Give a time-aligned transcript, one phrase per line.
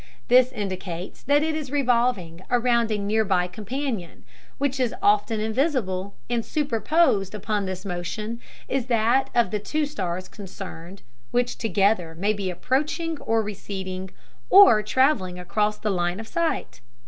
[0.29, 4.25] This indicates that it is revolving around a near by companion,
[4.57, 10.27] which is often invisible, and superposed upon this motion is that of the two stars
[10.27, 14.09] concerned, which together may be approaching or receding
[14.49, 16.81] or traveling across the line of sight.